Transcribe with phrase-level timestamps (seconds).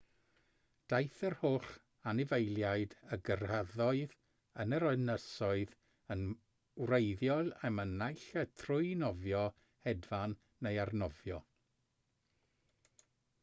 [0.91, 1.65] daeth yr holl
[2.11, 4.15] anifeiliaid a gyrhaeddodd
[4.77, 5.75] yr ynysoedd
[6.15, 6.25] yn
[6.93, 9.43] wreiddiol yma naill ai trwy nofio
[9.91, 10.37] hedfan
[10.69, 11.39] neu arnofio